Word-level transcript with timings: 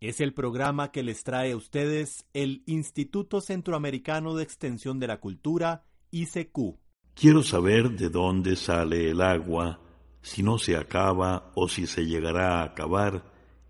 Es 0.00 0.20
el 0.20 0.32
programa 0.32 0.92
que 0.92 1.02
les 1.02 1.24
trae 1.24 1.50
a 1.50 1.56
ustedes 1.56 2.24
el 2.32 2.62
Instituto 2.66 3.40
Centroamericano 3.40 4.36
de 4.36 4.44
Extensión 4.44 5.00
de 5.00 5.08
la 5.08 5.18
Cultura, 5.18 5.86
ICQ. 6.12 6.78
Quiero 7.14 7.42
saber 7.42 7.90
de 7.90 8.08
dónde 8.08 8.54
sale 8.54 9.10
el 9.10 9.20
agua, 9.20 9.80
si 10.22 10.44
no 10.44 10.58
se 10.58 10.76
acaba 10.76 11.50
o 11.56 11.68
si 11.68 11.88
se 11.88 12.06
llegará 12.06 12.60
a 12.60 12.62
acabar, 12.62 13.24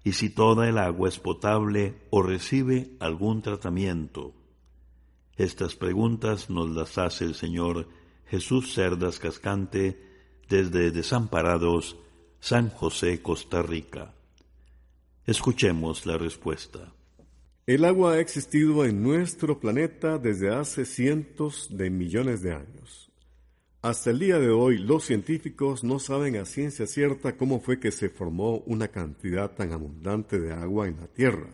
y 0.05 0.13
si 0.13 0.29
toda 0.29 0.69
el 0.69 0.77
agua 0.77 1.09
es 1.09 1.19
potable 1.19 1.95
o 2.11 2.21
recibe 2.23 2.97
algún 3.01 3.41
tratamiento. 3.41 4.35
Estas 5.37 5.77
preguntas 5.77 6.51
nos 6.51 6.69
las 6.69 6.99
hace 6.99 7.25
el 7.25 7.37
señor 7.37 7.89
Jesús 8.27 8.75
Cerdas 8.75 9.19
Cascante 9.19 9.99
desde 10.47 10.91
Desamparados, 10.91 11.97
San 12.39 12.69
José, 12.69 13.23
Costa 13.23 13.63
Rica. 13.63 14.18
Escuchemos 15.29 16.07
la 16.07 16.17
respuesta. 16.17 16.95
El 17.67 17.85
agua 17.85 18.15
ha 18.15 18.19
existido 18.19 18.87
en 18.87 19.03
nuestro 19.03 19.61
planeta 19.61 20.17
desde 20.17 20.49
hace 20.49 20.87
cientos 20.87 21.69
de 21.71 21.91
millones 21.91 22.41
de 22.41 22.55
años. 22.55 23.13
Hasta 23.83 24.09
el 24.09 24.21
día 24.21 24.39
de 24.39 24.49
hoy 24.49 24.79
los 24.79 25.05
científicos 25.05 25.85
no 25.85 25.99
saben 25.99 26.37
a 26.37 26.47
ciencia 26.47 26.87
cierta 26.87 27.37
cómo 27.37 27.61
fue 27.61 27.79
que 27.79 27.91
se 27.91 28.09
formó 28.09 28.61
una 28.61 28.89
cantidad 28.89 29.51
tan 29.51 29.75
abundante 29.75 30.41
de 30.41 30.55
agua 30.55 30.89
en 30.89 30.97
la 30.97 31.09
Tierra. 31.09 31.51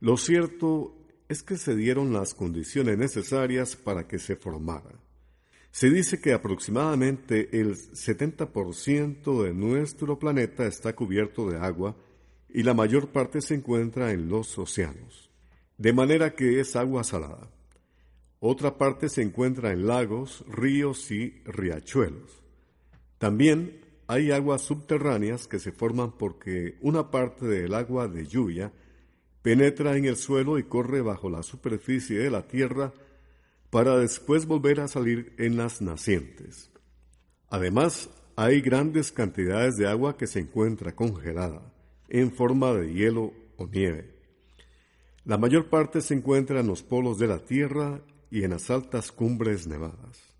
Lo 0.00 0.16
cierto 0.16 0.96
es 1.28 1.42
que 1.42 1.58
se 1.58 1.76
dieron 1.76 2.14
las 2.14 2.32
condiciones 2.32 2.96
necesarias 2.96 3.76
para 3.76 4.08
que 4.08 4.18
se 4.18 4.36
formara. 4.36 4.98
Se 5.70 5.90
dice 5.90 6.18
que 6.18 6.32
aproximadamente 6.32 7.60
el 7.60 7.76
70% 7.76 9.42
de 9.42 9.52
nuestro 9.52 10.18
planeta 10.18 10.64
está 10.64 10.94
cubierto 10.94 11.50
de 11.50 11.58
agua 11.58 11.94
y 12.48 12.62
la 12.62 12.74
mayor 12.74 13.08
parte 13.08 13.40
se 13.40 13.54
encuentra 13.54 14.12
en 14.12 14.28
los 14.28 14.58
océanos, 14.58 15.30
de 15.78 15.92
manera 15.92 16.34
que 16.34 16.60
es 16.60 16.76
agua 16.76 17.04
salada. 17.04 17.50
Otra 18.38 18.78
parte 18.78 19.08
se 19.08 19.22
encuentra 19.22 19.72
en 19.72 19.86
lagos, 19.86 20.44
ríos 20.48 21.10
y 21.10 21.42
riachuelos. 21.44 22.42
También 23.18 23.80
hay 24.08 24.30
aguas 24.30 24.62
subterráneas 24.62 25.48
que 25.48 25.58
se 25.58 25.72
forman 25.72 26.12
porque 26.16 26.76
una 26.80 27.10
parte 27.10 27.46
del 27.46 27.74
agua 27.74 28.08
de 28.08 28.26
lluvia 28.26 28.72
penetra 29.42 29.96
en 29.96 30.04
el 30.04 30.16
suelo 30.16 30.58
y 30.58 30.64
corre 30.64 31.00
bajo 31.00 31.30
la 31.30 31.42
superficie 31.42 32.18
de 32.18 32.30
la 32.30 32.46
tierra 32.46 32.92
para 33.70 33.96
después 33.98 34.46
volver 34.46 34.80
a 34.80 34.88
salir 34.88 35.34
en 35.38 35.56
las 35.56 35.80
nacientes. 35.82 36.70
Además, 37.48 38.10
hay 38.36 38.60
grandes 38.60 39.12
cantidades 39.12 39.76
de 39.76 39.88
agua 39.88 40.16
que 40.16 40.26
se 40.26 40.40
encuentra 40.40 40.94
congelada, 40.94 41.72
en 42.08 42.32
forma 42.32 42.72
de 42.72 42.92
hielo 42.92 43.32
o 43.56 43.66
nieve. 43.66 44.14
La 45.24 45.38
mayor 45.38 45.68
parte 45.68 46.00
se 46.00 46.14
encuentra 46.14 46.60
en 46.60 46.68
los 46.68 46.82
polos 46.82 47.18
de 47.18 47.26
la 47.26 47.40
Tierra 47.40 48.00
y 48.30 48.44
en 48.44 48.50
las 48.50 48.70
altas 48.70 49.10
cumbres 49.10 49.66
nevadas. 49.66 50.36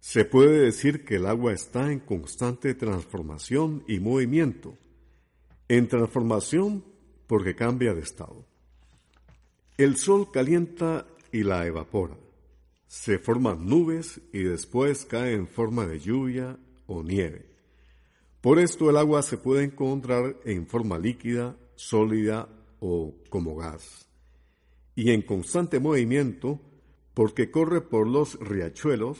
Se 0.00 0.24
puede 0.24 0.60
decir 0.60 1.04
que 1.04 1.16
el 1.16 1.26
agua 1.26 1.52
está 1.52 1.90
en 1.90 2.00
constante 2.00 2.74
transformación 2.74 3.84
y 3.88 3.98
movimiento. 3.98 4.76
En 5.68 5.88
transformación 5.88 6.84
porque 7.26 7.56
cambia 7.56 7.92
de 7.94 8.02
estado. 8.02 8.44
El 9.76 9.96
sol 9.96 10.30
calienta 10.32 11.06
y 11.32 11.42
la 11.42 11.66
evapora. 11.66 12.16
Se 12.86 13.18
forman 13.18 13.66
nubes 13.66 14.20
y 14.32 14.42
después 14.44 15.04
cae 15.04 15.34
en 15.34 15.48
forma 15.48 15.86
de 15.86 15.98
lluvia 15.98 16.56
o 16.86 17.02
nieve. 17.02 17.55
Por 18.46 18.60
esto 18.60 18.88
el 18.88 18.96
agua 18.96 19.24
se 19.24 19.38
puede 19.38 19.64
encontrar 19.64 20.36
en 20.44 20.68
forma 20.68 21.00
líquida, 21.00 21.56
sólida 21.74 22.48
o 22.78 23.12
como 23.28 23.56
gas. 23.56 24.08
Y 24.94 25.10
en 25.10 25.22
constante 25.22 25.80
movimiento 25.80 26.60
porque 27.12 27.50
corre 27.50 27.80
por 27.80 28.06
los 28.06 28.38
riachuelos, 28.38 29.18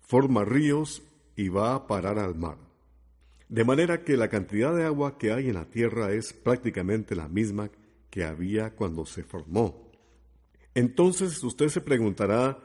forma 0.00 0.44
ríos 0.44 1.04
y 1.36 1.50
va 1.50 1.76
a 1.76 1.86
parar 1.86 2.18
al 2.18 2.34
mar. 2.34 2.56
De 3.48 3.62
manera 3.62 4.02
que 4.02 4.16
la 4.16 4.28
cantidad 4.28 4.74
de 4.74 4.86
agua 4.86 5.18
que 5.18 5.30
hay 5.30 5.46
en 5.46 5.54
la 5.54 5.70
tierra 5.70 6.10
es 6.10 6.32
prácticamente 6.32 7.14
la 7.14 7.28
misma 7.28 7.70
que 8.10 8.24
había 8.24 8.74
cuando 8.74 9.06
se 9.06 9.22
formó. 9.22 9.88
Entonces 10.74 11.44
usted 11.44 11.68
se 11.68 11.80
preguntará, 11.80 12.58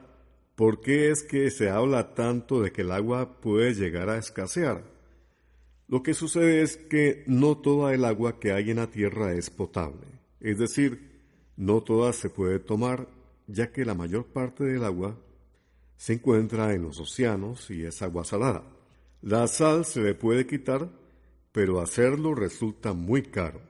¿por 0.55 0.81
qué 0.81 1.11
es 1.11 1.21
que 1.21 1.51
se 1.51 1.69
habla 1.69 2.15
tanto 2.15 2.63
de 2.63 2.71
que 2.71 2.81
el 2.81 2.91
agua 2.91 3.39
puede 3.39 3.75
llegar 3.75 4.09
a 4.09 4.17
escasear? 4.17 4.96
Lo 5.87 6.03
que 6.03 6.13
sucede 6.13 6.61
es 6.61 6.75
que 6.75 7.23
no 7.27 7.57
toda 7.57 7.93
el 7.93 8.03
agua 8.03 8.39
que 8.39 8.51
hay 8.51 8.71
en 8.71 8.77
la 8.77 8.87
tierra 8.87 9.33
es 9.33 9.49
potable, 9.49 10.07
es 10.41 10.57
decir, 10.57 11.21
no 11.55 11.81
toda 11.81 12.11
se 12.11 12.29
puede 12.29 12.59
tomar, 12.59 13.07
ya 13.47 13.71
que 13.71 13.85
la 13.85 13.93
mayor 13.93 14.25
parte 14.25 14.65
del 14.65 14.83
agua 14.83 15.17
se 15.95 16.13
encuentra 16.13 16.73
en 16.73 16.83
los 16.83 16.99
océanos 16.99 17.71
y 17.71 17.85
es 17.85 18.01
agua 18.01 18.25
salada. 18.25 18.63
La 19.21 19.47
sal 19.47 19.85
se 19.85 20.01
le 20.01 20.13
puede 20.13 20.45
quitar, 20.45 20.89
pero 21.51 21.79
hacerlo 21.79 22.35
resulta 22.35 22.93
muy 22.93 23.23
caro. 23.23 23.61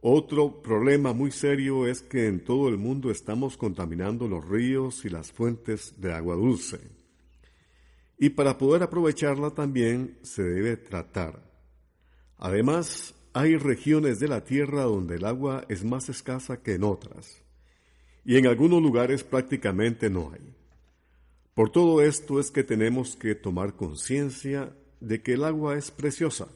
Otro 0.00 0.62
problema 0.62 1.12
muy 1.12 1.30
serio 1.30 1.86
es 1.86 2.02
que 2.02 2.26
en 2.26 2.42
todo 2.42 2.68
el 2.68 2.78
mundo 2.78 3.10
estamos 3.10 3.56
contaminando 3.56 4.28
los 4.28 4.48
ríos 4.48 5.04
y 5.04 5.10
las 5.10 5.30
fuentes 5.30 6.00
de 6.00 6.12
agua 6.12 6.36
dulce. 6.36 6.97
Y 8.18 8.30
para 8.30 8.58
poder 8.58 8.82
aprovecharla 8.82 9.50
también 9.50 10.18
se 10.22 10.42
debe 10.42 10.76
tratar. 10.76 11.42
Además, 12.36 13.14
hay 13.32 13.56
regiones 13.56 14.18
de 14.18 14.28
la 14.28 14.44
Tierra 14.44 14.82
donde 14.82 15.16
el 15.16 15.24
agua 15.24 15.64
es 15.68 15.84
más 15.84 16.08
escasa 16.08 16.62
que 16.62 16.74
en 16.74 16.84
otras, 16.84 17.42
y 18.24 18.36
en 18.36 18.46
algunos 18.46 18.82
lugares 18.82 19.22
prácticamente 19.22 20.10
no 20.10 20.32
hay. 20.32 20.54
Por 21.54 21.70
todo 21.70 22.02
esto 22.02 22.40
es 22.40 22.50
que 22.50 22.64
tenemos 22.64 23.16
que 23.16 23.34
tomar 23.34 23.74
conciencia 23.74 24.72
de 25.00 25.22
que 25.22 25.34
el 25.34 25.44
agua 25.44 25.76
es 25.76 25.90
preciosa, 25.90 26.48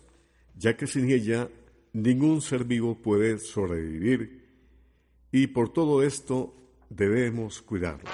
ya 0.56 0.76
que 0.76 0.86
sin 0.86 1.10
ella 1.10 1.48
ningún 1.92 2.40
ser 2.40 2.64
vivo 2.64 3.00
puede 3.00 3.38
sobrevivir 3.38 4.42
y 5.30 5.48
por 5.48 5.72
todo 5.72 6.02
esto 6.02 6.54
debemos 6.90 7.62
cuidarlo. 7.62 8.10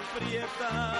Chula 0.00 0.18
prieta. 0.18 0.94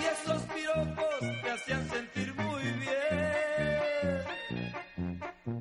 Y 0.00 0.04
esos 0.04 0.42
piropos 0.42 1.20
te 1.20 1.50
hacían 1.50 1.88
sentir 1.88 2.34
muy 2.34 2.62
bien. 2.62 4.22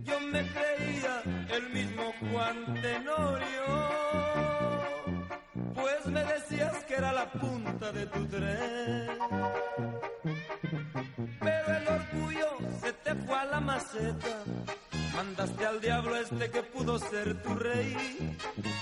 Yo 0.03 0.19
me 0.19 0.47
creía 0.47 1.23
el 1.49 1.69
mismo 1.69 2.13
Juan 2.31 2.81
Tenorio. 2.81 3.65
Pues 5.73 6.05
me 6.07 6.23
decías 6.23 6.83
que 6.85 6.95
era 6.95 7.11
la 7.13 7.31
punta 7.31 7.91
de 7.91 8.05
tu 8.07 8.27
tren. 8.27 9.07
Pero 11.39 11.77
el 11.77 11.87
orgullo 11.87 12.57
se 12.81 12.93
te 12.93 13.15
fue 13.15 13.37
a 13.37 13.45
la 13.45 13.59
maceta. 13.59 14.43
Mandaste 15.15 15.65
al 15.65 15.79
diablo 15.79 16.15
este 16.17 16.49
que 16.51 16.61
ser 16.99 17.41
tu 17.41 17.55
rey. 17.55 18.37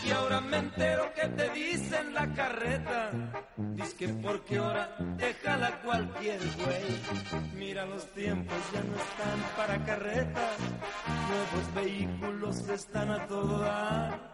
Y 0.05 0.11
ahora 0.11 0.41
me 0.41 0.57
entero 0.57 1.11
que 1.15 1.27
te 1.29 1.49
dicen 1.51 2.13
la 2.13 2.31
carreta. 2.33 3.11
Dice 3.57 3.95
que 3.95 4.07
porque 4.09 4.57
ahora 4.57 4.95
te 5.17 5.33
jala 5.35 5.81
cualquier 5.81 6.39
güey. 6.57 7.01
Mira, 7.55 7.85
los 7.85 8.05
tiempos 8.13 8.57
ya 8.73 8.83
no 8.83 8.95
están 8.95 9.39
para 9.57 9.85
carretas. 9.85 10.57
Nuevos 11.29 11.73
vehículos 11.73 12.69
están 12.69 13.09
a 13.11 13.25
todo 13.27 13.59
dar. 13.59 14.31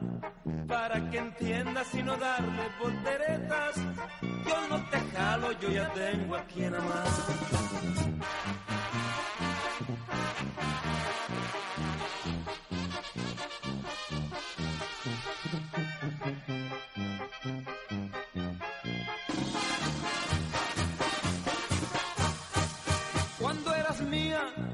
Para 0.68 1.10
que 1.10 1.18
entiendas 1.18 1.94
y 1.94 2.04
no 2.04 2.18
darle 2.18 2.63
volteretas. 2.81 3.75
Yo 4.21 4.68
no 4.69 4.89
te 4.89 5.00
jalo, 5.16 5.51
yo 5.54 5.69
ya 5.69 5.94
tengo 5.94 6.36
a 6.36 6.44
quien 6.45 6.74
amar. 6.74 7.06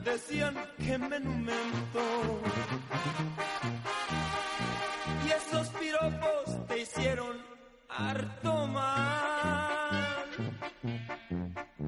Decían 0.03 0.55
que 0.77 0.97
menumento. 0.97 2.41
Y 5.25 5.31
esos 5.31 5.69
piropos 5.69 6.67
te 6.67 6.79
hicieron 6.81 7.37
harto 7.89 8.67
mal. 8.67 10.25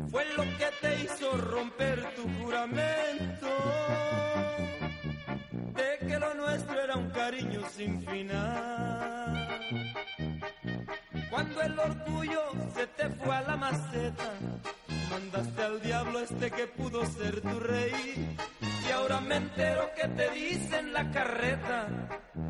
Fue 0.10 0.26
lo 0.36 0.44
que 0.44 0.70
te 0.82 1.04
hizo 1.04 1.38
romper 1.38 2.16
tu 2.16 2.24
juramento 2.40 3.48
de 5.76 6.08
que 6.08 6.20
lo 6.20 6.34
nuestro 6.34 6.82
era 6.82 6.96
un 6.96 7.10
cariño 7.10 7.62
sin 7.70 8.02
final. 8.02 9.60
Cuando 11.30 11.62
el 11.62 11.80
orgullo 11.80 12.44
se 12.74 12.88
te 12.88 13.10
fue 13.10 13.36
a 13.36 13.42
la 13.42 13.58
maceta, 13.58 14.34
mandaste 15.18 15.64
al 15.64 15.82
diablo 15.82 16.20
este 16.20 16.52
que 16.52 16.68
pudo 16.68 17.04
ser 17.06 17.42
tu 17.42 17.60
rey. 17.60 18.38
Y 18.88 18.92
ahora 18.92 19.20
me 19.20 19.38
entero 19.38 19.90
que 19.96 20.08
te 20.10 20.30
dicen 20.32 20.94
la 20.94 21.10
carreta. 21.12 21.88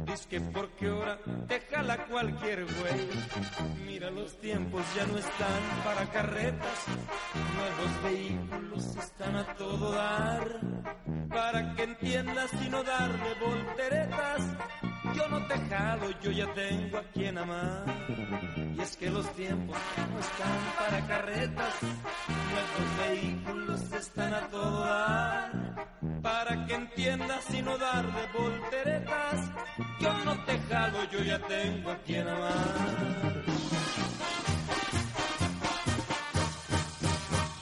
Dice 0.05 0.27
que 0.29 0.41
porque 0.41 0.87
ahora 0.87 1.17
te 1.47 1.61
jala 1.61 2.05
cualquier 2.07 2.65
güey. 2.65 3.09
Mira, 3.85 4.09
los 4.11 4.37
tiempos 4.39 4.83
ya 4.95 5.05
no 5.05 5.17
están 5.17 5.61
para 5.85 6.05
carretas. 6.11 6.79
Nuevos 7.55 8.03
vehículos 8.03 8.95
están 8.97 9.35
a 9.37 9.45
todo 9.55 9.91
dar. 9.91 10.59
Para 11.29 11.73
que 11.75 11.83
entiendas 11.83 12.51
y 12.65 12.69
no 12.69 12.83
darle 12.83 13.33
volteretas. 13.39 14.41
Yo 15.15 15.27
no 15.29 15.47
te 15.47 15.57
jalo, 15.69 16.09
yo 16.21 16.31
ya 16.31 16.53
tengo 16.53 16.97
a 16.97 17.03
quien 17.13 17.37
amar. 17.37 17.85
Y 18.77 18.81
es 18.81 18.97
que 18.97 19.09
los 19.09 19.27
tiempos 19.33 19.77
no 20.11 20.19
están 20.19 20.59
para 20.77 21.07
carretas, 21.07 21.73
nuestros 22.57 22.98
vehículos 23.09 23.92
están 23.94 24.33
a 24.33 24.48
todo 24.50 24.80
dar. 24.81 25.88
Para 26.21 26.65
que 26.65 26.74
entiendas 26.74 27.54
y 27.54 27.62
no 27.62 27.77
dar 27.77 28.06
de 28.06 28.39
volteretas, 28.39 29.51
yo 30.00 30.25
no 30.25 30.45
te 30.45 30.59
jalo, 30.59 30.98
yo 31.12 31.24
ya 31.24 31.39
tengo 31.48 31.92
a 31.92 31.98
quien 31.98 32.27
amar. 32.27 33.44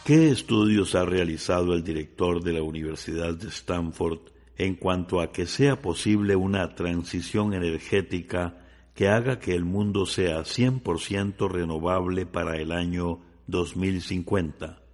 ¿Qué 0.03 0.29
estudios 0.29 0.93
ha 0.95 1.03
realizado 1.03 1.73
el 1.73 1.83
director 1.83 2.43
de 2.43 2.53
la 2.53 2.61
Universidad 2.61 3.33
de 3.33 3.47
Stanford 3.49 4.19
en 4.57 4.75
cuanto 4.75 5.19
a 5.19 5.31
que 5.31 5.47
sea 5.47 5.81
posible 5.81 6.35
una 6.35 6.75
transición 6.75 7.53
energética 7.53 8.59
que 8.93 9.09
haga 9.09 9.39
que 9.39 9.55
el 9.55 9.65
mundo 9.65 10.05
sea 10.05 10.41
100% 10.41 11.49
renovable 11.49 12.25
para 12.25 12.57
el 12.57 12.71
año 12.71 13.19
2050? 13.47 14.84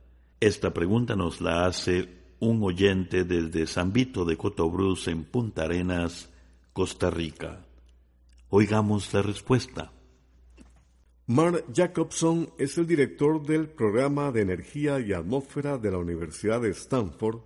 Esta 0.41 0.73
pregunta 0.73 1.15
nos 1.15 1.39
la 1.39 1.67
hace 1.67 2.09
un 2.39 2.63
oyente 2.63 3.25
desde 3.25 3.67
San 3.67 3.93
Vito 3.93 4.25
de 4.25 4.37
Cotobruz 4.37 5.07
en 5.07 5.23
Punta 5.23 5.65
Arenas, 5.65 6.31
Costa 6.73 7.11
Rica. 7.11 7.63
Oigamos 8.49 9.13
la 9.13 9.21
respuesta. 9.21 9.91
Mark 11.27 11.65
Jacobson 11.71 12.49
es 12.57 12.75
el 12.79 12.87
director 12.87 13.45
del 13.45 13.69
programa 13.69 14.31
de 14.31 14.41
energía 14.41 14.99
y 14.99 15.13
atmósfera 15.13 15.77
de 15.77 15.91
la 15.91 15.99
Universidad 15.99 16.59
de 16.59 16.71
Stanford, 16.71 17.41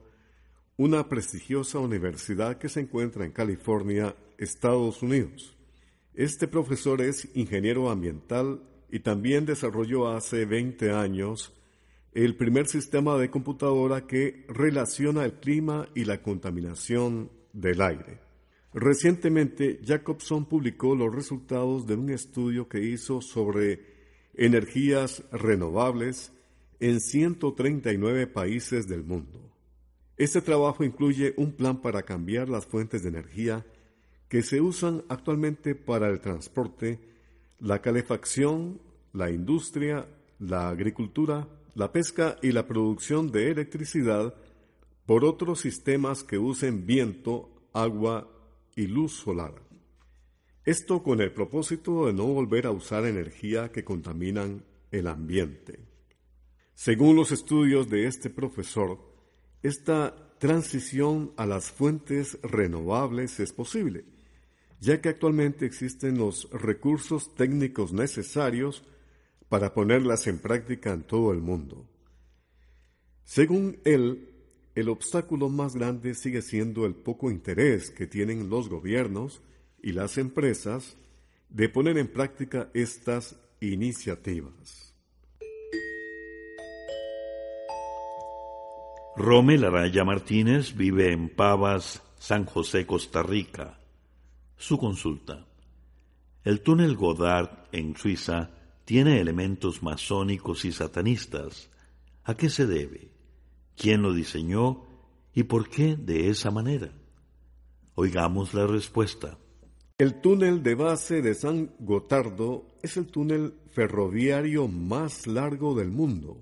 una 0.77 1.09
prestigiosa 1.09 1.79
universidad 1.79 2.57
que 2.57 2.69
se 2.69 2.79
encuentra 2.79 3.25
en 3.25 3.33
California, 3.33 4.15
Estados 4.37 5.03
Unidos. 5.03 5.53
Este 6.13 6.47
profesor 6.47 7.01
es 7.01 7.27
ingeniero 7.35 7.89
ambiental 7.89 8.61
y 8.89 8.99
también 8.99 9.45
desarrolló 9.45 10.07
hace 10.07 10.45
20 10.45 10.93
años 10.93 11.51
el 12.15 12.37
primer 12.37 12.65
sistema 12.67 13.17
de 13.17 13.29
computadora 13.29 14.07
que 14.07 14.45
relaciona 14.47 15.25
el 15.25 15.33
clima 15.33 15.89
y 15.93 16.05
la 16.05 16.21
contaminación 16.21 17.29
del 17.51 17.81
aire. 17.81 18.19
Recientemente, 18.73 19.81
Jacobson 19.85 20.45
publicó 20.45 20.95
los 20.95 21.13
resultados 21.13 21.85
de 21.85 21.95
un 21.95 22.09
estudio 22.09 22.69
que 22.69 22.81
hizo 22.81 23.21
sobre 23.21 23.81
energías 24.33 25.23
renovables 25.31 26.31
en 26.79 27.01
139 27.01 28.27
países 28.27 28.87
del 28.87 29.03
mundo. 29.03 29.51
Este 30.15 30.41
trabajo 30.41 30.85
incluye 30.85 31.33
un 31.35 31.51
plan 31.51 31.81
para 31.81 32.03
cambiar 32.03 32.47
las 32.47 32.65
fuentes 32.65 33.03
de 33.03 33.09
energía 33.09 33.65
que 34.29 34.41
se 34.41 34.61
usan 34.61 35.03
actualmente 35.09 35.75
para 35.75 36.07
el 36.09 36.21
transporte, 36.21 36.99
la 37.59 37.81
calefacción, 37.81 38.79
la 39.11 39.31
industria, 39.31 40.07
la 40.39 40.69
agricultura, 40.69 41.47
la 41.75 41.91
pesca 41.91 42.37
y 42.41 42.53
la 42.53 42.67
producción 42.67 43.31
de 43.31 43.51
electricidad 43.51 44.33
por 45.05 45.25
otros 45.25 45.59
sistemas 45.59 46.23
que 46.23 46.37
usen 46.37 46.85
viento, 46.85 47.69
agua 47.73 48.31
y 48.75 48.87
luz 48.87 49.11
solar. 49.11 49.61
Esto 50.63 51.03
con 51.03 51.21
el 51.21 51.31
propósito 51.31 52.07
de 52.07 52.13
no 52.13 52.25
volver 52.25 52.65
a 52.65 52.71
usar 52.71 53.05
energía 53.05 53.71
que 53.71 53.83
contaminan 53.83 54.63
el 54.89 55.07
ambiente. 55.07 55.79
Según 56.73 57.17
los 57.17 57.31
estudios 57.31 57.89
de 57.89 58.07
este 58.07 58.29
profesor, 58.29 58.97
esta 59.61 60.37
transición 60.39 61.33
a 61.35 61.45
las 61.45 61.71
fuentes 61.71 62.39
renovables 62.41 63.39
es 63.39 63.51
posible, 63.51 64.05
ya 64.79 65.01
que 65.01 65.09
actualmente 65.09 65.65
existen 65.65 66.17
los 66.17 66.49
recursos 66.51 67.35
técnicos 67.35 67.91
necesarios 67.93 68.83
para 69.49 69.73
ponerlas 69.73 70.27
en 70.27 70.39
práctica 70.39 70.93
en 70.93 71.03
todo 71.03 71.31
el 71.31 71.39
mundo. 71.39 71.85
Según 73.23 73.79
él, 73.85 74.29
el 74.75 74.89
obstáculo 74.89 75.49
más 75.49 75.75
grande 75.75 76.13
sigue 76.15 76.41
siendo 76.41 76.85
el 76.85 76.95
poco 76.95 77.31
interés 77.31 77.89
que 77.89 78.07
tienen 78.07 78.49
los 78.49 78.69
gobiernos 78.69 79.41
y 79.81 79.93
las 79.93 80.17
empresas 80.17 80.97
de 81.49 81.69
poner 81.69 81.97
en 81.97 82.07
práctica 82.07 82.69
estas 82.73 83.37
iniciativas. 83.61 84.93
Romel 89.15 89.63
Araya 89.63 90.03
Martínez 90.03 90.75
vive 90.75 91.13
en 91.13 91.29
Pavas, 91.29 92.03
San 92.19 92.45
José, 92.45 92.85
Costa 92.85 93.23
Rica. 93.23 93.79
Su 94.57 94.77
consulta. 94.77 95.45
El 96.43 96.61
túnel 96.61 96.95
Godard 96.97 97.67
en 97.71 97.95
Suiza 97.95 98.51
tiene 98.85 99.19
elementos 99.19 99.83
masónicos 99.83 100.63
y 100.65 100.71
satanistas. 100.71 101.69
¿A 102.23 102.35
qué 102.35 102.49
se 102.49 102.65
debe? 102.65 103.11
¿Quién 103.75 104.01
lo 104.01 104.13
diseñó 104.13 104.85
y 105.33 105.43
por 105.43 105.69
qué 105.69 105.95
de 105.95 106.29
esa 106.29 106.51
manera? 106.51 106.91
Oigamos 107.95 108.53
la 108.53 108.65
respuesta. 108.67 109.37
El 109.97 110.21
túnel 110.21 110.63
de 110.63 110.75
base 110.75 111.21
de 111.21 111.35
San 111.35 111.75
Gotardo 111.79 112.77
es 112.81 112.97
el 112.97 113.07
túnel 113.07 113.55
ferroviario 113.71 114.67
más 114.67 115.27
largo 115.27 115.75
del 115.75 115.91
mundo. 115.91 116.41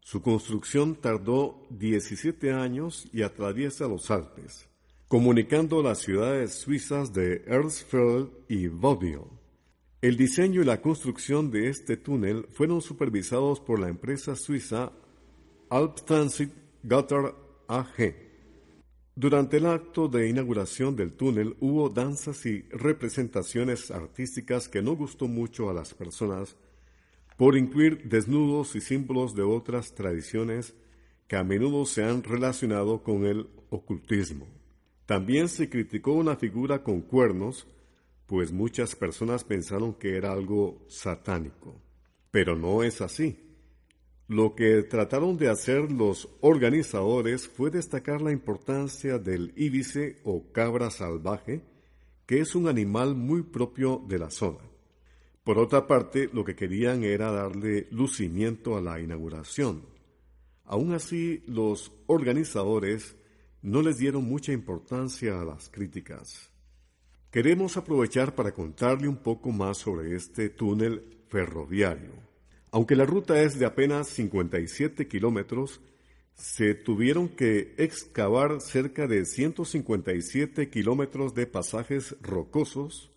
Su 0.00 0.22
construcción 0.22 0.96
tardó 0.96 1.66
17 1.70 2.52
años 2.52 3.08
y 3.12 3.22
atraviesa 3.22 3.88
los 3.88 4.10
Alpes 4.10 4.68
comunicando 5.08 5.82
las 5.82 5.98
ciudades 6.00 6.52
suizas 6.52 7.14
de 7.14 7.42
Erzfeld 7.46 8.28
y 8.46 8.68
Vaudeville. 8.68 9.37
El 10.00 10.16
diseño 10.16 10.62
y 10.62 10.64
la 10.64 10.80
construcción 10.80 11.50
de 11.50 11.68
este 11.68 11.96
túnel 11.96 12.46
fueron 12.52 12.80
supervisados 12.80 13.58
por 13.58 13.80
la 13.80 13.88
empresa 13.88 14.36
suiza 14.36 14.92
Alptransit 15.70 16.52
Gotthard 16.84 17.34
AG. 17.66 18.14
Durante 19.16 19.56
el 19.56 19.66
acto 19.66 20.06
de 20.06 20.28
inauguración 20.28 20.94
del 20.94 21.14
túnel 21.14 21.56
hubo 21.58 21.88
danzas 21.88 22.46
y 22.46 22.62
representaciones 22.70 23.90
artísticas 23.90 24.68
que 24.68 24.82
no 24.82 24.94
gustó 24.94 25.26
mucho 25.26 25.68
a 25.68 25.74
las 25.74 25.94
personas 25.94 26.54
por 27.36 27.56
incluir 27.56 28.08
desnudos 28.08 28.76
y 28.76 28.80
símbolos 28.80 29.34
de 29.34 29.42
otras 29.42 29.96
tradiciones 29.96 30.74
que 31.26 31.34
a 31.34 31.42
menudo 31.42 31.84
se 31.86 32.04
han 32.04 32.22
relacionado 32.22 33.02
con 33.02 33.26
el 33.26 33.48
ocultismo. 33.70 34.46
También 35.06 35.48
se 35.48 35.68
criticó 35.68 36.12
una 36.12 36.36
figura 36.36 36.84
con 36.84 37.00
cuernos, 37.00 37.66
pues 38.28 38.52
muchas 38.52 38.94
personas 38.94 39.42
pensaron 39.42 39.94
que 39.94 40.16
era 40.18 40.32
algo 40.32 40.84
satánico. 40.86 41.80
Pero 42.30 42.56
no 42.56 42.82
es 42.82 43.00
así. 43.00 43.40
Lo 44.28 44.54
que 44.54 44.82
trataron 44.82 45.38
de 45.38 45.48
hacer 45.48 45.90
los 45.90 46.28
organizadores 46.42 47.48
fue 47.48 47.70
destacar 47.70 48.20
la 48.20 48.30
importancia 48.30 49.18
del 49.18 49.54
íbice 49.56 50.20
o 50.24 50.52
cabra 50.52 50.90
salvaje, 50.90 51.62
que 52.26 52.40
es 52.40 52.54
un 52.54 52.68
animal 52.68 53.14
muy 53.14 53.42
propio 53.42 54.04
de 54.06 54.18
la 54.18 54.28
zona. 54.28 54.60
Por 55.42 55.58
otra 55.58 55.86
parte, 55.86 56.28
lo 56.30 56.44
que 56.44 56.54
querían 56.54 57.04
era 57.04 57.32
darle 57.32 57.88
lucimiento 57.90 58.76
a 58.76 58.82
la 58.82 59.00
inauguración. 59.00 59.86
Aún 60.66 60.92
así, 60.92 61.42
los 61.46 61.92
organizadores 62.06 63.16
no 63.62 63.80
les 63.80 63.96
dieron 63.96 64.24
mucha 64.24 64.52
importancia 64.52 65.40
a 65.40 65.44
las 65.46 65.70
críticas. 65.70 66.50
Queremos 67.30 67.76
aprovechar 67.76 68.34
para 68.34 68.52
contarle 68.52 69.06
un 69.06 69.18
poco 69.18 69.52
más 69.52 69.76
sobre 69.76 70.16
este 70.16 70.48
túnel 70.48 71.04
ferroviario. 71.28 72.12
Aunque 72.70 72.96
la 72.96 73.04
ruta 73.04 73.42
es 73.42 73.58
de 73.58 73.66
apenas 73.66 74.08
57 74.08 75.08
kilómetros, 75.08 75.82
se 76.32 76.74
tuvieron 76.74 77.28
que 77.28 77.74
excavar 77.76 78.62
cerca 78.62 79.06
de 79.06 79.26
157 79.26 80.70
kilómetros 80.70 81.34
de 81.34 81.46
pasajes 81.46 82.16
rocosos, 82.22 83.10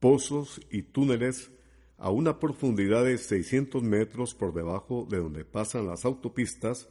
pozos 0.00 0.60
y 0.68 0.82
túneles 0.82 1.52
a 1.98 2.10
una 2.10 2.40
profundidad 2.40 3.04
de 3.04 3.16
600 3.16 3.80
metros 3.84 4.34
por 4.34 4.54
debajo 4.54 5.06
de 5.08 5.18
donde 5.18 5.44
pasan 5.44 5.86
las 5.86 6.04
autopistas 6.04 6.88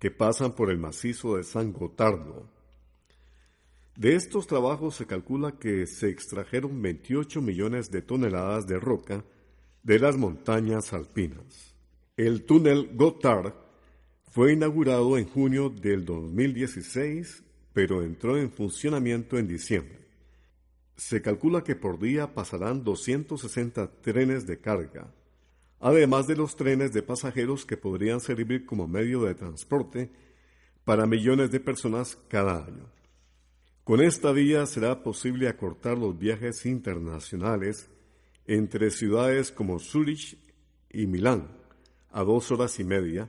que 0.00 0.10
pasan 0.10 0.56
por 0.56 0.68
el 0.70 0.78
macizo 0.78 1.36
de 1.36 1.44
San 1.44 1.72
Gotardo. 1.72 2.50
De 4.02 4.16
estos 4.16 4.48
trabajos 4.48 4.96
se 4.96 5.06
calcula 5.06 5.60
que 5.60 5.86
se 5.86 6.08
extrajeron 6.08 6.82
28 6.82 7.40
millones 7.40 7.88
de 7.92 8.02
toneladas 8.02 8.66
de 8.66 8.80
roca 8.80 9.24
de 9.84 10.00
las 10.00 10.16
montañas 10.16 10.92
alpinas. 10.92 11.76
El 12.16 12.42
túnel 12.42 12.90
Gotthard 12.96 13.54
fue 14.24 14.54
inaugurado 14.54 15.16
en 15.16 15.28
junio 15.28 15.70
del 15.70 16.04
2016, 16.04 17.44
pero 17.72 18.02
entró 18.02 18.36
en 18.36 18.50
funcionamiento 18.50 19.38
en 19.38 19.46
diciembre. 19.46 20.00
Se 20.96 21.22
calcula 21.22 21.62
que 21.62 21.76
por 21.76 22.00
día 22.00 22.34
pasarán 22.34 22.82
260 22.82 23.88
trenes 24.00 24.48
de 24.48 24.58
carga, 24.58 25.14
además 25.78 26.26
de 26.26 26.34
los 26.34 26.56
trenes 26.56 26.92
de 26.92 27.04
pasajeros 27.04 27.64
que 27.64 27.76
podrían 27.76 28.18
servir 28.18 28.66
como 28.66 28.88
medio 28.88 29.22
de 29.22 29.36
transporte 29.36 30.10
para 30.82 31.06
millones 31.06 31.52
de 31.52 31.60
personas 31.60 32.18
cada 32.26 32.66
año. 32.66 33.01
Con 33.84 34.00
esta 34.00 34.30
vía 34.30 34.64
será 34.66 35.02
posible 35.02 35.48
acortar 35.48 35.98
los 35.98 36.16
viajes 36.16 36.66
internacionales 36.66 37.90
entre 38.46 38.90
ciudades 38.90 39.50
como 39.50 39.80
Zurich 39.80 40.38
y 40.88 41.08
Milán 41.08 41.48
a 42.12 42.22
dos 42.22 42.52
horas 42.52 42.78
y 42.78 42.84
media, 42.84 43.28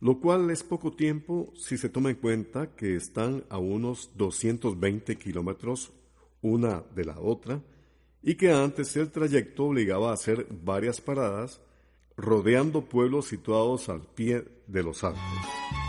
lo 0.00 0.18
cual 0.18 0.50
es 0.50 0.62
poco 0.62 0.92
tiempo 0.92 1.52
si 1.56 1.76
se 1.76 1.90
toma 1.90 2.08
en 2.08 2.16
cuenta 2.16 2.74
que 2.74 2.96
están 2.96 3.44
a 3.50 3.58
unos 3.58 4.12
220 4.16 5.16
kilómetros 5.16 5.92
una 6.40 6.82
de 6.94 7.04
la 7.04 7.20
otra 7.20 7.60
y 8.22 8.36
que 8.36 8.50
antes 8.50 8.96
el 8.96 9.10
trayecto 9.10 9.66
obligaba 9.66 10.10
a 10.10 10.14
hacer 10.14 10.46
varias 10.64 11.02
paradas 11.02 11.60
rodeando 12.16 12.86
pueblos 12.86 13.26
situados 13.26 13.90
al 13.90 14.00
pie 14.00 14.44
de 14.66 14.82
los 14.82 15.04
Alpes. 15.04 15.81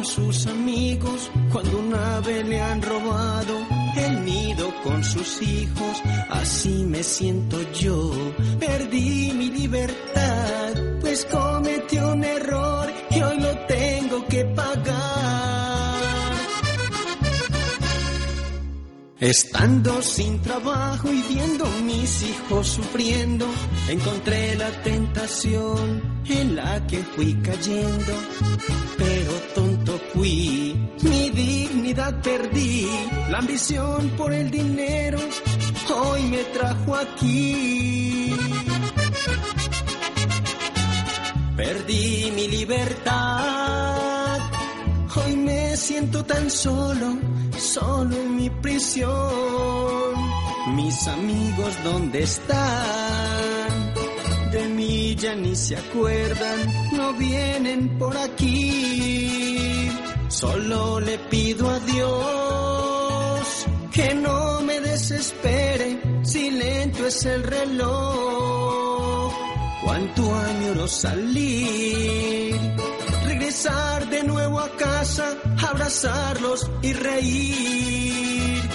Con 0.00 0.06
sus 0.06 0.46
amigos, 0.46 1.30
cuando 1.52 1.78
una 1.78 2.16
ave 2.16 2.42
le 2.44 2.58
han 2.58 2.80
robado 2.80 3.54
el 3.96 4.24
nido 4.24 4.72
con 4.82 5.04
sus 5.04 5.42
hijos, 5.42 6.02
así 6.30 6.84
me 6.86 7.02
siento 7.02 7.58
yo, 7.72 8.10
perdí 8.58 9.32
mi 9.34 9.50
libertad, 9.50 10.72
pues 11.02 11.26
cometió 11.26 12.12
un 12.12 12.24
error 12.24 12.90
y 13.10 13.20
hoy 13.20 13.40
lo 13.40 13.58
tengo 13.66 14.26
que 14.26 14.42
pagar. 14.46 15.20
Estando 19.20 20.00
sin 20.00 20.40
trabajo 20.40 21.12
y 21.12 21.20
viendo 21.34 21.66
mis 21.84 22.22
hijos 22.22 22.66
sufriendo, 22.66 23.46
encontré 23.86 24.56
la 24.56 24.70
tentación 24.82 26.22
en 26.26 26.56
la 26.56 26.86
que 26.86 27.02
fui 27.02 27.34
cayendo. 27.42 28.14
Pero 28.96 29.32
fui, 30.12 30.76
mi 31.02 31.30
dignidad 31.30 32.20
perdí, 32.22 32.88
la 33.30 33.38
ambición 33.38 34.10
por 34.16 34.32
el 34.32 34.50
dinero 34.50 35.18
hoy 35.92 36.22
me 36.24 36.44
trajo 36.44 36.94
aquí. 36.96 38.34
Perdí 41.56 42.32
mi 42.34 42.48
libertad, 42.48 44.38
hoy 45.16 45.36
me 45.36 45.76
siento 45.76 46.24
tan 46.24 46.50
solo 46.50 47.18
solo 47.58 48.16
en 48.16 48.36
mi 48.36 48.50
prisión. 48.50 49.10
Mis 50.74 51.08
amigos, 51.08 51.74
¿dónde 51.84 52.22
están? 52.22 53.94
De 54.52 54.68
mí 54.68 55.14
ya 55.16 55.34
ni 55.34 55.54
se 55.54 55.76
acuerdan, 55.76 56.58
no 56.92 57.12
vienen 57.14 57.98
por 57.98 58.16
aquí. 58.16 59.29
Solo 60.40 61.00
le 61.00 61.18
pido 61.18 61.68
a 61.68 61.78
Dios 61.80 63.66
que 63.92 64.14
no 64.14 64.62
me 64.62 64.80
desespere, 64.80 66.00
si 66.22 66.50
lento 66.50 67.06
es 67.06 67.26
el 67.26 67.42
reloj. 67.42 69.34
Cuánto 69.84 70.34
añoro 70.34 70.88
salir 70.88 72.58
regresar 73.26 74.08
de 74.08 74.22
nuevo 74.22 74.60
a 74.60 74.68
casa, 74.76 75.36
abrazarlos 75.68 76.70
y 76.80 76.92
reír. 76.94 78.69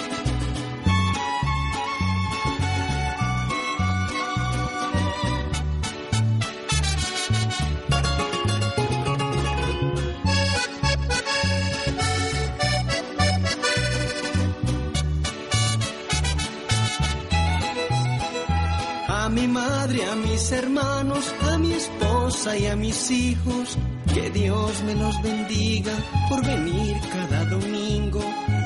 A 19.26 19.28
mi 19.28 19.48
madre, 19.48 20.04
a 20.04 20.14
mis 20.14 20.52
hermanos, 20.52 21.34
a 21.50 21.58
mi 21.58 21.72
esposa 21.72 22.56
y 22.56 22.66
a 22.66 22.76
mis 22.76 23.10
hijos, 23.10 23.76
que 24.14 24.30
Dios 24.30 24.84
me 24.84 24.94
los 24.94 25.20
bendiga 25.20 25.90
por 26.28 26.46
venir 26.46 26.96
cada 27.12 27.44
domingo. 27.46 28.20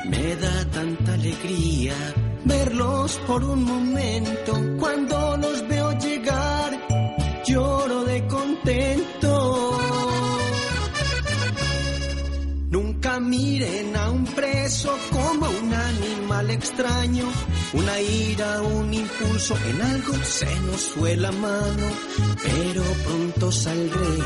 Me 0.07 0.35
da 0.35 0.65
tanta 0.69 1.15
alegría 1.15 1.95
verlos 2.45 3.19
por 3.25 3.43
un 3.43 3.63
momento. 3.63 4.53
Cuando 4.79 5.35
los 5.37 5.67
veo 5.67 5.80
miren 13.31 13.95
a 13.95 14.09
un 14.09 14.25
preso 14.25 14.91
como 15.09 15.45
un 15.61 15.73
animal 15.73 16.49
extraño. 16.51 17.25
Una 17.73 17.95
ira, 18.01 18.61
un 18.61 18.93
impulso, 18.93 19.55
en 19.69 19.81
algo 19.81 20.13
se 20.23 20.53
nos 20.67 20.81
fue 20.93 21.15
la 21.15 21.31
mano, 21.31 21.87
pero 22.43 22.83
pronto 23.05 23.49
saldré. 23.51 24.17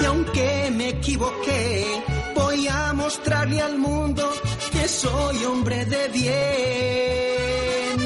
Y 0.00 0.04
aunque 0.04 0.70
me 0.76 0.90
equivoqué, 0.90 1.86
voy 2.34 2.68
a 2.68 2.92
mostrarle 2.92 3.60
al 3.62 3.78
mundo 3.78 4.24
que 4.72 4.86
soy 4.86 5.44
hombre 5.46 5.86
de 5.86 6.08
bien. 6.08 7.96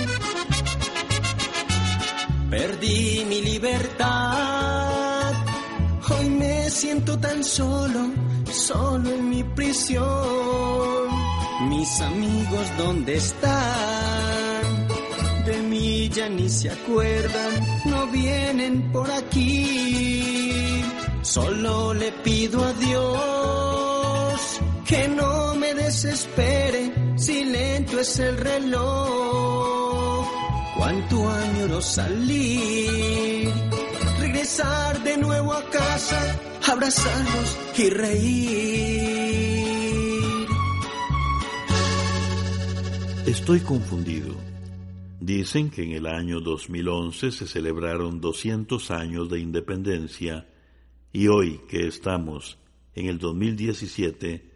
Perdí 2.51 3.25
mi 3.29 3.41
libertad, 3.43 5.33
hoy 6.09 6.29
me 6.31 6.71
siento 6.71 7.19
tan 7.19 7.43
solo, 7.43 8.01
solo 8.57 9.11
en 9.11 9.29
mi 9.29 9.45
prisión. 9.45 10.07
Mis 11.69 12.01
amigos, 12.01 12.67
¿dónde 12.79 13.17
están? 13.17 14.17
de 15.47 15.63
mí 15.63 16.09
ya 16.09 16.29
ni 16.29 16.49
se 16.49 16.71
acuerdan, 16.71 17.53
no 17.85 18.07
vienen 18.09 18.91
por 18.93 19.09
aquí. 19.11 20.83
Solo 21.23 21.95
le 21.95 22.11
pido 22.25 22.65
a 22.65 22.73
Dios 22.73 24.61
que 24.85 25.09
no 25.09 25.55
me 25.55 25.73
desespere, 25.75 26.93
si 27.17 27.45
lento 27.45 28.01
es 28.01 28.19
el 28.19 28.37
reloj. 28.39 30.27
Cuánto 30.77 31.31
añoro 31.31 31.81
salir, 31.81 33.46
de 34.47 35.17
nuevo 35.19 35.53
a 35.53 35.65
casa, 35.71 36.41
abrazarlos 36.69 37.59
y 37.77 37.91
reír. 37.91 39.27
Estoy 43.27 43.59
confundido. 43.59 44.37
Dicen 45.19 45.69
que 45.69 45.83
en 45.83 45.91
el 45.95 46.07
año 46.07 46.41
2011 46.41 47.33
se 47.33 47.49
celebraron 47.49 48.21
200 48.21 48.93
años 48.93 49.29
de 49.29 49.41
independencia 49.41 50.47
y 51.13 51.27
hoy 51.27 51.61
que 51.69 51.89
estamos 51.89 52.57
en 52.95 53.07
el 53.07 53.19
2017 53.19 54.49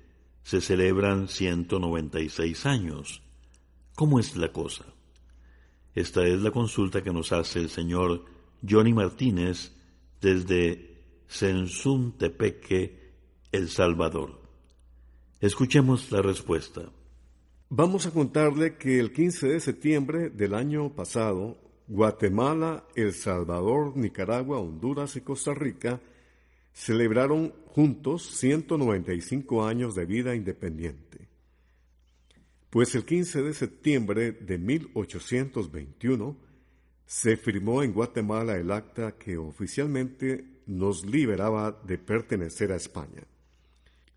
se 0.45 0.61
celebran 0.61 1.27
196 1.27 2.65
años. 2.65 3.23
¿Cómo 3.97 4.21
es 4.21 4.37
la 4.37 4.53
cosa? 4.53 4.85
Esta 5.97 6.25
es 6.25 6.41
la 6.41 6.53
consulta 6.53 7.03
que 7.03 7.13
nos 7.13 7.33
hace 7.33 7.59
el 7.59 7.71
señor 7.71 8.25
Johnny 8.63 8.93
Martínez 8.93 9.80
desde 10.21 10.91
Sensuntepeque, 11.29 13.13
El 13.53 13.69
Salvador. 13.69 14.41
Escuchemos 15.41 16.11
la 16.13 16.23
respuesta. 16.23 16.91
Vamos 17.69 18.07
a 18.07 18.11
contarle 18.11 18.77
que 18.77 18.99
el 18.99 19.13
15 19.13 19.49
de 19.49 19.61
septiembre 19.61 20.31
del 20.31 20.55
año 20.55 20.95
pasado, 20.95 21.57
Guatemala, 21.87 22.85
El 22.95 23.15
Salvador, 23.15 23.97
Nicaragua, 23.97 24.59
Honduras 24.59 25.17
y 25.17 25.21
Costa 25.21 25.55
Rica 25.55 26.01
celebraron 26.73 27.53
juntos 27.67 28.27
195 28.37 29.65
años 29.67 29.95
de 29.95 30.07
vida 30.07 30.35
independiente. 30.35 31.29
Pues 32.71 32.95
el 32.95 33.05
15 33.05 33.43
de 33.43 33.55
septiembre 33.55 34.33
de 34.33 34.59
1821 34.59 36.50
se 37.11 37.37
firmó 37.37 37.83
en 37.83 37.93
Guatemala 37.93 38.57
el 38.57 38.71
acta 38.71 39.19
que 39.19 39.37
oficialmente 39.37 40.45
nos 40.67 41.05
liberaba 41.05 41.73
de 41.85 41.99
pertenecer 41.99 42.71
a 42.71 42.77
España. 42.77 43.25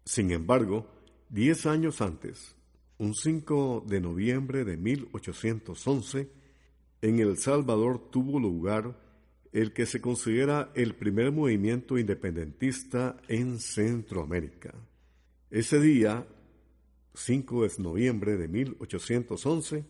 Sin 0.06 0.30
embargo, 0.30 0.88
diez 1.28 1.66
años 1.66 2.02
antes, 2.02 2.56
un 3.00 3.16
5 3.16 3.86
de 3.88 4.00
noviembre 4.00 4.64
de 4.64 4.78
1811, 4.78 6.30
en 7.02 7.20
El 7.20 7.40
Salvador 7.40 8.12
tuvo 8.12 8.40
lugar 8.40 8.96
el 9.54 9.74
que 9.74 9.88
se 9.88 10.00
considera 10.00 10.72
el 10.76 10.94
primer 10.94 11.32
movimiento 11.32 11.98
independentista 11.98 13.18
en 13.28 13.58
Centroamérica. 13.58 14.72
Ese 15.50 15.80
día, 15.80 16.28
5 17.16 17.64
de 17.64 17.72
noviembre 17.80 18.38
de 18.38 18.48
1811, 18.48 19.84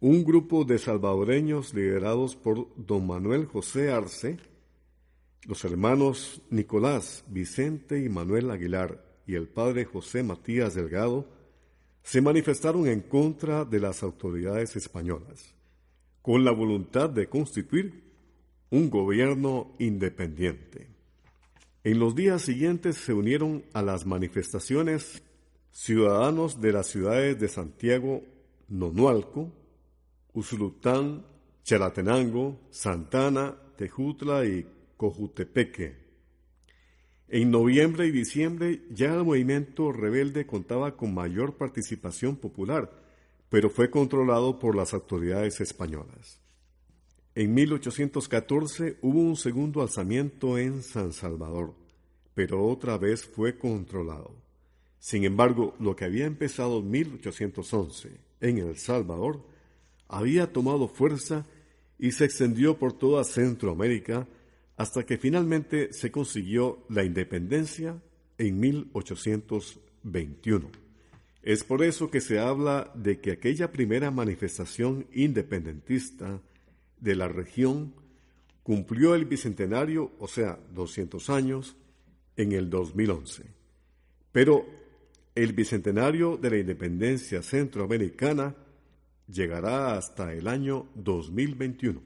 un 0.00 0.24
grupo 0.24 0.64
de 0.64 0.78
salvadoreños 0.78 1.74
liderados 1.74 2.34
por 2.34 2.68
don 2.76 3.06
Manuel 3.06 3.44
José 3.44 3.92
Arce, 3.92 4.38
los 5.46 5.62
hermanos 5.64 6.40
Nicolás, 6.48 7.22
Vicente 7.28 8.02
y 8.02 8.08
Manuel 8.08 8.50
Aguilar 8.50 9.04
y 9.26 9.34
el 9.34 9.46
padre 9.46 9.84
José 9.84 10.22
Matías 10.22 10.74
Delgado, 10.74 11.26
se 12.02 12.22
manifestaron 12.22 12.86
en 12.86 13.00
contra 13.00 13.66
de 13.66 13.78
las 13.78 14.02
autoridades 14.02 14.74
españolas, 14.74 15.54
con 16.22 16.44
la 16.44 16.50
voluntad 16.50 17.10
de 17.10 17.28
constituir 17.28 18.02
un 18.70 18.88
gobierno 18.88 19.74
independiente. 19.78 20.88
En 21.84 21.98
los 21.98 22.14
días 22.14 22.42
siguientes 22.42 22.96
se 22.96 23.12
unieron 23.12 23.64
a 23.74 23.82
las 23.82 24.06
manifestaciones 24.06 25.22
ciudadanos 25.72 26.60
de 26.60 26.72
las 26.72 26.86
ciudades 26.86 27.38
de 27.38 27.48
Santiago, 27.48 28.22
Nonualco, 28.68 29.52
Usulután, 30.34 31.24
Chalatenango, 31.64 32.60
Santana, 32.70 33.56
Tejutla 33.76 34.44
y 34.44 34.66
Cojutepeque. 34.96 35.96
En 37.28 37.50
noviembre 37.50 38.06
y 38.06 38.10
diciembre 38.10 38.82
ya 38.90 39.14
el 39.14 39.24
movimiento 39.24 39.92
rebelde 39.92 40.46
contaba 40.46 40.96
con 40.96 41.14
mayor 41.14 41.56
participación 41.56 42.36
popular, 42.36 42.90
pero 43.48 43.70
fue 43.70 43.90
controlado 43.90 44.58
por 44.58 44.74
las 44.74 44.94
autoridades 44.94 45.60
españolas. 45.60 46.40
En 47.36 47.54
1814 47.54 48.98
hubo 49.02 49.20
un 49.20 49.36
segundo 49.36 49.80
alzamiento 49.80 50.58
en 50.58 50.82
San 50.82 51.12
Salvador, 51.12 51.74
pero 52.34 52.66
otra 52.66 52.98
vez 52.98 53.24
fue 53.24 53.56
controlado. 53.56 54.34
Sin 54.98 55.24
embargo, 55.24 55.74
lo 55.78 55.94
que 55.94 56.04
había 56.04 56.26
empezado 56.26 56.80
en 56.80 56.90
1811 56.90 58.10
en 58.40 58.58
El 58.58 58.76
Salvador 58.76 59.44
había 60.10 60.52
tomado 60.52 60.88
fuerza 60.88 61.46
y 61.98 62.12
se 62.12 62.24
extendió 62.24 62.78
por 62.78 62.92
toda 62.92 63.24
Centroamérica 63.24 64.26
hasta 64.76 65.04
que 65.04 65.18
finalmente 65.18 65.92
se 65.92 66.10
consiguió 66.10 66.84
la 66.88 67.04
independencia 67.04 68.00
en 68.38 68.58
1821. 68.58 70.70
Es 71.42 71.64
por 71.64 71.82
eso 71.82 72.10
que 72.10 72.20
se 72.20 72.38
habla 72.38 72.90
de 72.94 73.20
que 73.20 73.32
aquella 73.32 73.72
primera 73.72 74.10
manifestación 74.10 75.06
independentista 75.12 76.40
de 76.98 77.14
la 77.14 77.28
región 77.28 77.94
cumplió 78.62 79.14
el 79.14 79.24
bicentenario, 79.24 80.12
o 80.18 80.28
sea, 80.28 80.58
200 80.74 81.30
años, 81.30 81.76
en 82.36 82.52
el 82.52 82.70
2011. 82.70 83.44
Pero 84.32 84.66
el 85.34 85.52
bicentenario 85.52 86.36
de 86.36 86.50
la 86.50 86.58
independencia 86.58 87.42
centroamericana 87.42 88.54
llegará 89.32 89.96
hasta 89.96 90.32
el 90.32 90.48
año 90.48 90.86
2021. 90.94 92.00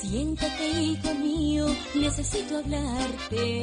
Siéntate, 0.00 0.68
hijo 0.68 1.14
mío, 1.14 1.66
necesito 1.94 2.58
hablarte. 2.58 3.62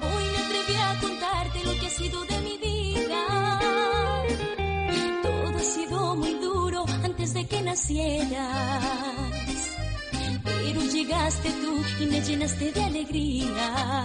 Hoy 0.00 0.24
me 0.32 0.38
atreví 0.38 0.74
a 0.80 0.98
contarte 1.00 1.64
lo 1.64 1.72
que 1.80 1.86
ha 1.86 1.90
sido 1.90 2.24
de 2.24 2.35
de 7.34 7.46
que 7.46 7.60
nacieras. 7.62 8.84
Pero 10.44 10.80
llegaste 10.80 11.50
tú 11.50 11.82
y 12.02 12.06
me 12.06 12.20
llenaste 12.20 12.72
de 12.72 12.84
alegría. 12.84 14.04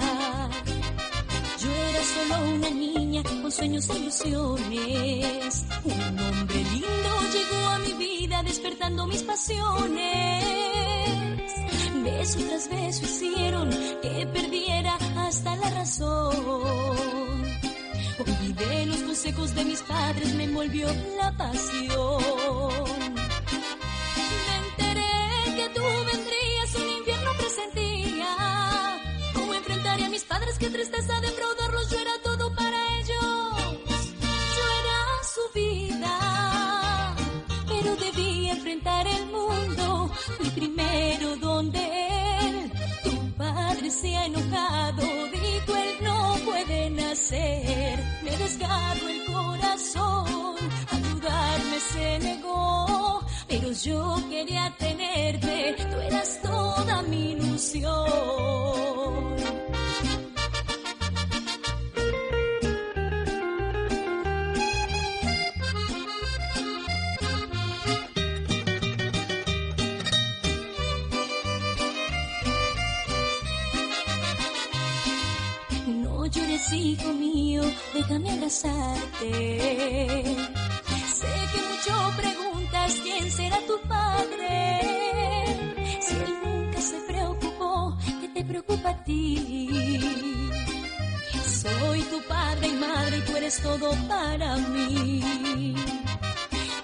Yo 1.62 1.70
era 1.70 2.04
solo 2.04 2.56
una 2.56 2.70
niña 2.70 3.24
con 3.24 3.52
sueños 3.52 3.90
e 3.90 3.98
ilusiones. 3.98 5.66
Un 5.84 6.20
hombre 6.20 6.64
lindo 6.64 7.12
llegó 7.36 7.70
a 7.70 7.80
mi 7.80 7.94
vida 7.94 8.44
despertando 8.44 9.06
mis 9.08 9.24
pasiones. 9.24 10.44
Beso 12.04 12.40
tras 12.40 12.70
beso 12.70 13.06
hicieron 13.06 13.70
que 14.02 14.28
perdiera 14.34 14.98
hasta 15.18 15.56
la 15.56 15.70
razón. 15.70 17.21
Olvidé 18.52 18.86
los 18.86 18.98
consejos 18.98 19.56
de 19.56 19.64
mis 19.64 19.82
padres, 19.82 20.34
me 20.34 20.44
envolvió 20.44 20.88
la 21.18 21.32
pasión. 21.38 22.22
Me 24.46 24.56
enteré 24.58 25.56
que 25.56 25.70
tú 25.74 25.82
vendrías, 25.82 26.76
un 26.76 26.90
invierno 27.00 27.32
presentía. 27.38 29.00
¿Cómo 29.34 29.54
enfrentaría 29.54 30.08
a 30.08 30.10
mis 30.10 30.26
padres? 30.26 30.58
Qué 30.60 30.70
tristeza 30.70 31.22
defraudarlos, 31.22 31.90
yo 31.92 31.98
era 31.98 32.12
todo 32.24 32.31
preocupa 88.52 88.90
a 88.90 89.04
ti? 89.06 89.70
Soy 91.62 92.02
tu 92.12 92.20
padre 92.28 92.68
y 92.68 92.74
madre 92.74 93.18
y 93.18 93.22
tú 93.22 93.38
eres 93.38 93.62
todo 93.62 93.92
para 94.10 94.58
mí. 94.58 95.76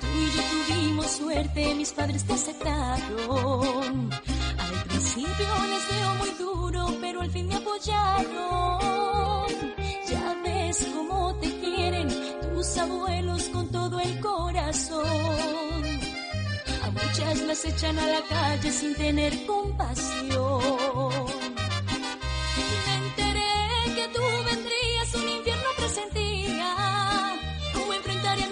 Tú 0.02 0.08
y 0.24 0.28
yo 0.36 0.42
tuvimos 0.54 1.08
suerte, 1.12 1.76
mis 1.76 1.92
padres 1.92 2.24
te 2.24 2.34
aceptaron. 2.34 4.10
Al 4.66 4.84
principio 4.90 5.50
les 5.74 5.84
veo 5.94 6.10
muy 6.22 6.32
duro, 6.46 6.82
pero 7.02 7.22
al 7.22 7.32
fin 7.32 7.48
me 7.48 7.56
apoyaron. 7.56 9.48
Ya 10.12 10.36
ves 10.46 10.88
cómo 10.96 11.36
te 11.42 11.50
quieren 11.60 12.08
tus 12.54 12.78
abuelos 12.78 13.44
con 13.50 13.70
todo 13.70 14.00
el 14.00 14.20
corazón. 14.22 15.84
muchas 16.98 17.42
las 17.42 17.66
echan 17.66 17.98
a 18.00 18.08
la 18.16 18.22
calle 18.30 18.72
sin 18.72 18.96
tener 18.96 19.46
compasión. 19.46 20.97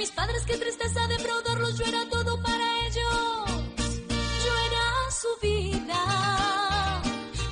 Mis 0.06 0.12
padres? 0.12 0.44
Qué 0.46 0.56
tristeza 0.58 1.08
defraudarlos, 1.08 1.80
yo 1.80 1.86
era 1.86 2.08
todo 2.10 2.40
para 2.40 2.66
ellos. 2.86 3.46
Yo 4.46 4.54
era 4.68 4.86
su 5.22 5.32
vida, 5.42 6.02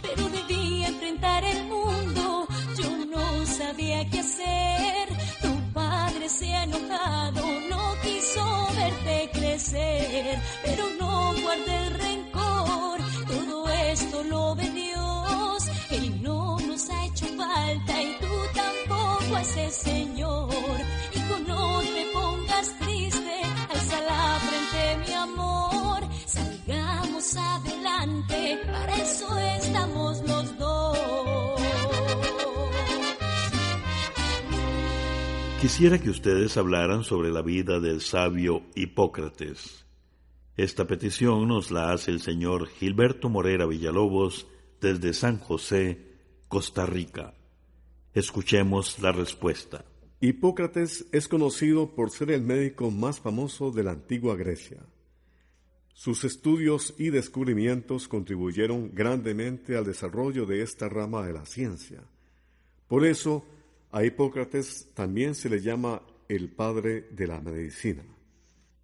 pero 0.03 0.29
debía 0.29 0.87
enfrentar 0.89 1.43
el 1.45 1.63
mundo. 1.63 2.47
Yo 2.79 2.89
no 3.07 3.45
sabía 3.47 4.07
qué 4.11 4.19
hacer. 4.19 5.05
Tu 5.41 5.73
padre 5.73 6.29
se 6.29 6.53
ha 6.53 6.63
enojado, 6.65 7.43
no 7.71 7.95
quiso 8.03 8.45
verte 8.75 9.29
crecer, 9.33 10.39
pero 10.63 10.83
no 10.99 11.33
guarde 11.41 11.75
el 11.75 11.93
rencor. 12.05 12.99
Todo 13.33 13.69
esto 13.91 14.23
lo 14.25 14.53
ve 14.53 14.69
Dios. 14.69 15.63
Él 15.89 16.21
no 16.21 16.59
nos 16.59 16.87
ha 16.91 17.05
hecho 17.07 17.25
falta 17.35 17.93
y 18.03 18.11
tú 18.21 18.33
tampoco 18.53 19.37
haces, 19.37 19.73
Señor. 19.73 20.52
Eso 29.01 29.39
estamos 29.57 30.21
los 30.27 30.57
dos. 30.57 31.61
Quisiera 35.61 35.97
que 35.97 36.09
ustedes 36.09 36.57
hablaran 36.57 37.03
sobre 37.03 37.31
la 37.31 37.41
vida 37.41 37.79
del 37.79 38.01
sabio 38.01 38.63
Hipócrates. 38.75 39.85
Esta 40.57 40.85
petición 40.85 41.47
nos 41.47 41.71
la 41.71 41.93
hace 41.93 42.11
el 42.11 42.19
señor 42.19 42.67
Gilberto 42.67 43.29
Morera 43.29 43.65
Villalobos 43.65 44.45
desde 44.81 45.13
San 45.13 45.39
José, 45.39 45.97
Costa 46.47 46.85
Rica. 46.85 47.33
Escuchemos 48.13 48.99
la 48.99 49.11
respuesta. 49.11 49.85
Hipócrates 50.19 51.05
es 51.11 51.27
conocido 51.27 51.95
por 51.95 52.11
ser 52.11 52.31
el 52.31 52.43
médico 52.43 52.91
más 52.91 53.19
famoso 53.19 53.71
de 53.71 53.83
la 53.83 53.91
antigua 53.91 54.35
Grecia. 54.35 54.77
Sus 56.03 56.25
estudios 56.25 56.93
y 56.97 57.11
descubrimientos 57.11 58.09
contribuyeron 58.09 58.91
grandemente 58.93 59.77
al 59.77 59.85
desarrollo 59.85 60.45
de 60.45 60.61
esta 60.61 60.89
rama 60.89 61.25
de 61.25 61.31
la 61.31 61.45
ciencia. 61.45 62.03
Por 62.89 63.05
eso, 63.05 63.45
a 63.89 64.03
Hipócrates 64.03 64.89
también 64.93 65.33
se 65.33 65.47
le 65.47 65.61
llama 65.61 66.01
el 66.27 66.49
padre 66.49 67.07
de 67.11 67.25
la 67.25 67.39
medicina. 67.39 68.03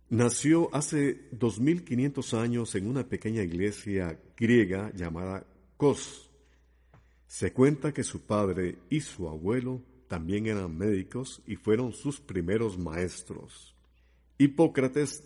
Nació 0.08 0.74
hace 0.74 1.28
2500 1.34 2.34
años 2.36 2.74
en 2.76 2.88
una 2.88 3.06
pequeña 3.06 3.44
iglesia 3.44 4.18
griega 4.38 4.90
llamada 4.96 5.46
Kos. 5.76 6.30
Se 7.28 7.52
cuenta 7.52 7.94
que 7.94 8.06
su 8.06 8.22
padre 8.22 8.78
y 8.90 9.02
su 9.02 9.28
abuelo 9.28 9.82
también 10.08 10.48
eran 10.48 10.78
médicos 10.78 11.42
y 11.46 11.58
fueron 11.58 11.92
sus 11.92 12.22
primeros 12.22 12.78
maestros. 12.78 13.76
Hipócrates 14.38 15.22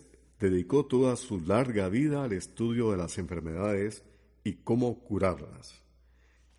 dedicó 0.50 0.84
toda 0.84 1.16
su 1.16 1.40
larga 1.40 1.88
vida 1.88 2.24
al 2.24 2.32
estudio 2.32 2.90
de 2.90 2.98
las 2.98 3.18
enfermedades 3.18 4.02
y 4.42 4.54
cómo 4.54 5.00
curarlas. 5.00 5.82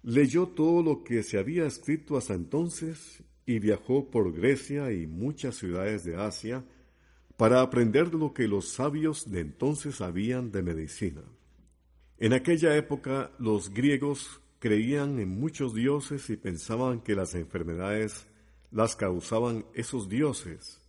Leyó 0.01 0.47
todo 0.47 0.81
lo 0.81 1.03
que 1.03 1.23
se 1.23 1.37
había 1.37 1.65
escrito 1.65 2.17
hasta 2.17 2.33
entonces 2.33 3.23
y 3.45 3.59
viajó 3.59 4.09
por 4.09 4.33
Grecia 4.33 4.91
y 4.91 5.07
muchas 5.07 5.55
ciudades 5.55 6.03
de 6.03 6.15
Asia 6.15 6.63
para 7.37 7.61
aprender 7.61 8.13
lo 8.13 8.33
que 8.33 8.47
los 8.47 8.69
sabios 8.69 9.29
de 9.29 9.41
entonces 9.41 9.95
sabían 9.95 10.51
de 10.51 10.63
medicina. 10.63 11.21
En 12.17 12.33
aquella 12.33 12.75
época 12.75 13.31
los 13.39 13.73
griegos 13.73 14.41
creían 14.59 15.19
en 15.19 15.29
muchos 15.29 15.75
dioses 15.75 16.29
y 16.29 16.37
pensaban 16.37 17.01
que 17.01 17.13
las 17.13 17.35
enfermedades 17.35 18.25
las 18.71 18.95
causaban 18.95 19.65
esos 19.73 20.09
dioses 20.09 20.81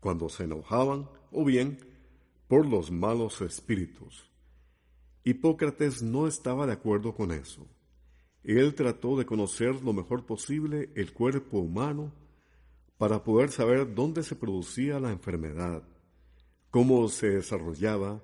cuando 0.00 0.28
se 0.28 0.44
enojaban 0.44 1.08
o 1.32 1.44
bien 1.44 1.95
por 2.48 2.66
los 2.66 2.90
malos 2.90 3.40
espíritus. 3.40 4.30
Hipócrates 5.24 6.02
no 6.02 6.26
estaba 6.26 6.66
de 6.66 6.72
acuerdo 6.72 7.14
con 7.14 7.32
eso. 7.32 7.66
Él 8.44 8.74
trató 8.74 9.16
de 9.16 9.26
conocer 9.26 9.82
lo 9.82 9.92
mejor 9.92 10.24
posible 10.24 10.90
el 10.94 11.12
cuerpo 11.12 11.58
humano 11.58 12.12
para 12.96 13.24
poder 13.24 13.50
saber 13.50 13.94
dónde 13.94 14.22
se 14.22 14.36
producía 14.36 15.00
la 15.00 15.10
enfermedad, 15.10 15.82
cómo 16.70 17.08
se 17.08 17.30
desarrollaba, 17.30 18.22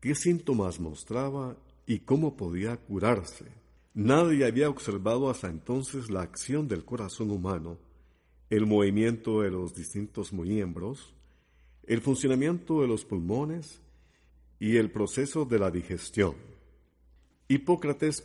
qué 0.00 0.14
síntomas 0.14 0.80
mostraba 0.80 1.58
y 1.86 2.00
cómo 2.00 2.36
podía 2.36 2.76
curarse. 2.78 3.44
Nadie 3.92 4.46
había 4.46 4.70
observado 4.70 5.28
hasta 5.28 5.48
entonces 5.48 6.08
la 6.08 6.22
acción 6.22 6.66
del 6.66 6.84
corazón 6.84 7.30
humano, 7.30 7.76
el 8.48 8.66
movimiento 8.66 9.42
de 9.42 9.50
los 9.50 9.74
distintos 9.74 10.32
miembros, 10.32 11.14
el 11.90 12.00
funcionamiento 12.02 12.82
de 12.82 12.86
los 12.86 13.04
pulmones 13.04 13.80
y 14.60 14.76
el 14.76 14.92
proceso 14.92 15.44
de 15.44 15.58
la 15.58 15.72
digestión. 15.72 16.36
Hipócrates 17.48 18.24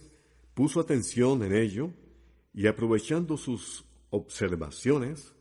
puso 0.54 0.80
atención 0.80 1.42
en 1.42 1.56
ello 1.56 1.90
y 2.54 2.68
aprovechando 2.68 3.38
sus 3.38 3.84
observaciones, 4.12 5.34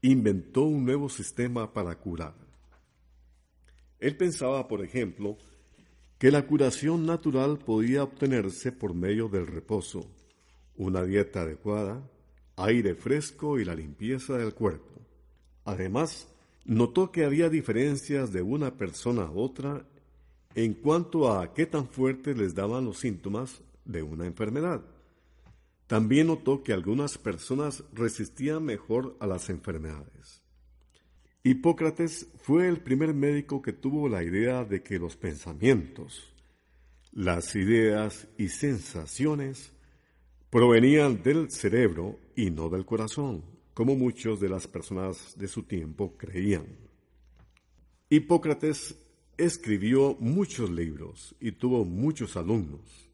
inventó 0.00 0.62
un 0.62 0.84
nuevo 0.84 1.08
sistema 1.08 1.72
para 1.72 1.98
curar. 1.98 2.36
Él 3.98 4.16
pensaba, 4.16 4.68
por 4.68 4.84
ejemplo, 4.84 5.36
que 6.20 6.30
la 6.30 6.46
curación 6.46 7.04
natural 7.04 7.58
podía 7.58 8.04
obtenerse 8.04 8.70
por 8.70 8.94
medio 8.94 9.28
del 9.28 9.48
reposo, 9.48 10.08
una 10.76 11.02
dieta 11.02 11.40
adecuada, 11.40 12.08
aire 12.54 12.94
fresco 12.94 13.58
y 13.58 13.64
la 13.64 13.74
limpieza 13.74 14.38
del 14.38 14.54
cuerpo. 14.54 15.00
Además, 15.64 16.31
notó 16.64 17.10
que 17.10 17.24
había 17.24 17.48
diferencias 17.48 18.32
de 18.32 18.42
una 18.42 18.76
persona 18.76 19.22
a 19.22 19.30
otra 19.30 19.86
en 20.54 20.74
cuanto 20.74 21.32
a 21.32 21.54
qué 21.54 21.66
tan 21.66 21.88
fuertes 21.88 22.36
les 22.36 22.54
daban 22.54 22.84
los 22.84 22.98
síntomas 22.98 23.62
de 23.84 24.02
una 24.02 24.26
enfermedad. 24.26 24.82
También 25.86 26.28
notó 26.28 26.62
que 26.62 26.72
algunas 26.72 27.18
personas 27.18 27.84
resistían 27.92 28.64
mejor 28.64 29.16
a 29.20 29.26
las 29.26 29.50
enfermedades. 29.50 30.42
Hipócrates 31.44 32.28
fue 32.42 32.68
el 32.68 32.80
primer 32.80 33.14
médico 33.14 33.60
que 33.60 33.72
tuvo 33.72 34.08
la 34.08 34.22
idea 34.22 34.64
de 34.64 34.82
que 34.82 34.98
los 34.98 35.16
pensamientos, 35.16 36.32
las 37.12 37.56
ideas 37.56 38.28
y 38.38 38.48
sensaciones 38.48 39.72
provenían 40.50 41.22
del 41.22 41.50
cerebro 41.50 42.18
y 42.36 42.50
no 42.50 42.68
del 42.68 42.86
corazón, 42.86 43.42
como 43.74 43.96
muchos 43.96 44.40
de 44.40 44.48
las 44.48 44.66
personas 44.66 45.36
de 45.36 45.48
su 45.48 45.62
tiempo 45.62 46.16
creían. 46.16 46.66
Hipócrates 48.10 48.96
escribió 49.38 50.16
muchos 50.20 50.70
libros 50.70 51.34
y 51.40 51.52
tuvo 51.52 51.84
muchos 51.84 52.36
alumnos. 52.36 53.10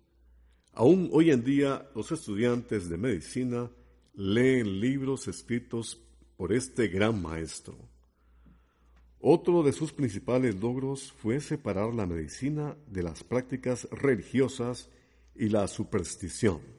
Aún 0.72 1.08
hoy 1.12 1.30
en 1.30 1.44
día 1.44 1.88
los 1.94 2.12
estudiantes 2.12 2.88
de 2.88 2.96
medicina 2.98 3.70
leen 4.14 4.80
libros 4.80 5.28
escritos 5.28 6.00
por 6.36 6.52
este 6.52 6.88
gran 6.88 7.20
maestro. 7.20 7.76
Otro 9.20 9.64
de 9.64 9.72
sus 9.72 9.92
principales 9.92 10.60
logros 10.60 11.12
fue 11.12 11.40
separar 11.40 11.92
la 11.92 12.06
medicina 12.06 12.76
de 12.86 13.02
las 13.02 13.24
prácticas 13.24 13.88
religiosas 13.90 14.88
y 15.34 15.48
la 15.48 15.66
superstición. 15.66 16.77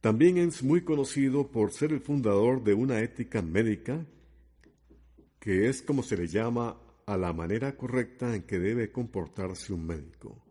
También 0.00 0.38
es 0.38 0.62
muy 0.62 0.82
conocido 0.82 1.50
por 1.50 1.72
ser 1.72 1.92
el 1.92 2.00
fundador 2.00 2.64
de 2.64 2.72
una 2.74 3.00
ética 3.00 3.42
médica, 3.42 4.06
que 5.38 5.68
es 5.68 5.82
como 5.82 6.02
se 6.02 6.16
le 6.16 6.26
llama 6.26 6.80
a 7.06 7.16
la 7.16 7.32
manera 7.32 7.76
correcta 7.76 8.34
en 8.34 8.42
que 8.42 8.58
debe 8.58 8.92
comportarse 8.92 9.72
un 9.72 9.86
médico. 9.86 10.42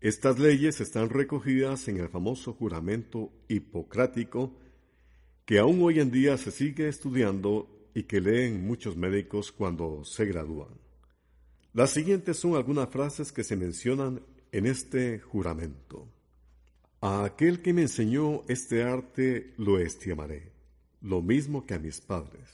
Estas 0.00 0.38
leyes 0.38 0.80
están 0.80 1.10
recogidas 1.10 1.88
en 1.88 1.98
el 1.98 2.08
famoso 2.08 2.52
juramento 2.52 3.32
hipocrático 3.48 4.58
que 5.44 5.58
aún 5.58 5.82
hoy 5.82 6.00
en 6.00 6.10
día 6.10 6.36
se 6.36 6.50
sigue 6.50 6.88
estudiando 6.88 7.88
y 7.94 8.04
que 8.04 8.20
leen 8.20 8.66
muchos 8.66 8.96
médicos 8.96 9.50
cuando 9.50 10.04
se 10.04 10.24
gradúan. 10.26 10.70
Las 11.72 11.90
siguientes 11.90 12.36
son 12.36 12.54
algunas 12.54 12.88
frases 12.90 13.32
que 13.32 13.44
se 13.44 13.56
mencionan 13.56 14.22
en 14.50 14.66
este 14.66 15.18
juramento. 15.20 16.08
A 17.04 17.24
aquel 17.24 17.62
que 17.62 17.72
me 17.72 17.82
enseñó 17.82 18.42
este 18.46 18.84
arte 18.84 19.54
lo 19.56 19.80
estimaré, 19.80 20.52
lo 21.00 21.20
mismo 21.20 21.66
que 21.66 21.74
a 21.74 21.80
mis 21.80 22.00
padres. 22.00 22.48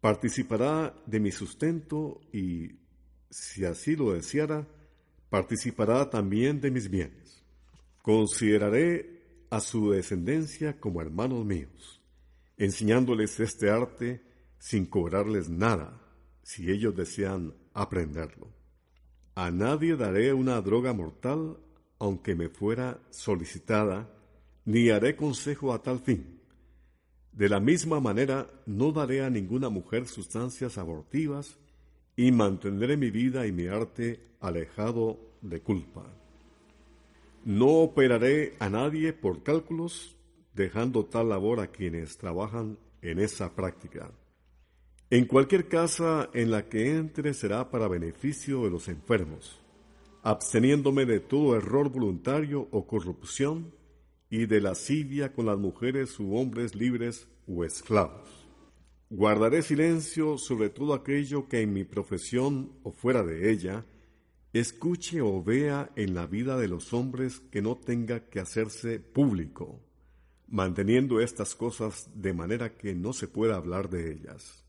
Participará 0.00 0.94
de 1.04 1.20
mi 1.20 1.30
sustento 1.30 2.22
y, 2.32 2.78
si 3.28 3.66
así 3.66 3.94
lo 3.94 4.14
deseara, 4.14 4.66
participará 5.28 6.08
también 6.08 6.62
de 6.62 6.70
mis 6.70 6.88
bienes. 6.88 7.44
Consideraré 8.00 9.20
a 9.50 9.60
su 9.60 9.90
descendencia 9.90 10.80
como 10.80 11.02
hermanos 11.02 11.44
míos, 11.44 12.00
enseñándoles 12.56 13.38
este 13.38 13.68
arte 13.68 14.22
sin 14.58 14.86
cobrarles 14.86 15.50
nada, 15.50 16.00
si 16.42 16.70
ellos 16.70 16.96
desean 16.96 17.52
aprenderlo. 17.74 18.48
A 19.34 19.50
nadie 19.50 19.94
daré 19.96 20.32
una 20.32 20.58
droga 20.62 20.94
mortal, 20.94 21.58
aunque 22.00 22.34
me 22.34 22.48
fuera 22.48 22.98
solicitada, 23.10 24.10
ni 24.64 24.88
haré 24.88 25.14
consejo 25.14 25.72
a 25.72 25.82
tal 25.82 26.00
fin. 26.00 26.40
De 27.30 27.48
la 27.48 27.60
misma 27.60 28.00
manera, 28.00 28.48
no 28.66 28.90
daré 28.90 29.22
a 29.22 29.30
ninguna 29.30 29.68
mujer 29.68 30.08
sustancias 30.08 30.78
abortivas 30.78 31.58
y 32.16 32.32
mantendré 32.32 32.96
mi 32.96 33.10
vida 33.10 33.46
y 33.46 33.52
mi 33.52 33.66
arte 33.66 34.20
alejado 34.40 35.20
de 35.42 35.60
culpa. 35.60 36.04
No 37.44 37.68
operaré 37.68 38.54
a 38.58 38.68
nadie 38.68 39.12
por 39.12 39.42
cálculos, 39.42 40.16
dejando 40.54 41.04
tal 41.04 41.28
labor 41.28 41.60
a 41.60 41.68
quienes 41.68 42.16
trabajan 42.18 42.78
en 43.02 43.18
esa 43.18 43.54
práctica. 43.54 44.10
En 45.10 45.26
cualquier 45.26 45.68
casa 45.68 46.30
en 46.32 46.50
la 46.50 46.68
que 46.68 46.96
entre 46.96 47.34
será 47.34 47.70
para 47.70 47.88
beneficio 47.88 48.64
de 48.64 48.70
los 48.70 48.88
enfermos, 48.88 49.59
absteniéndome 50.22 51.06
de 51.06 51.20
todo 51.20 51.56
error 51.56 51.90
voluntario 51.90 52.68
o 52.70 52.86
corrupción 52.86 53.72
y 54.28 54.46
de 54.46 54.60
lascivia 54.60 55.32
con 55.32 55.46
las 55.46 55.58
mujeres 55.58 56.18
u 56.20 56.36
hombres 56.36 56.74
libres 56.74 57.26
o 57.46 57.64
esclavos. 57.64 58.28
Guardaré 59.08 59.62
silencio 59.62 60.38
sobre 60.38 60.70
todo 60.70 60.94
aquello 60.94 61.48
que 61.48 61.62
en 61.62 61.72
mi 61.72 61.84
profesión 61.84 62.72
o 62.84 62.92
fuera 62.92 63.24
de 63.24 63.50
ella 63.50 63.84
escuche 64.52 65.20
o 65.20 65.42
vea 65.42 65.90
en 65.96 66.14
la 66.14 66.26
vida 66.26 66.56
de 66.56 66.68
los 66.68 66.92
hombres 66.92 67.40
que 67.50 67.62
no 67.62 67.76
tenga 67.76 68.28
que 68.28 68.40
hacerse 68.40 69.00
público, 69.00 69.80
manteniendo 70.48 71.20
estas 71.20 71.54
cosas 71.54 72.08
de 72.14 72.32
manera 72.32 72.76
que 72.76 72.94
no 72.94 73.12
se 73.12 73.26
pueda 73.26 73.56
hablar 73.56 73.90
de 73.90 74.12
ellas. 74.12 74.64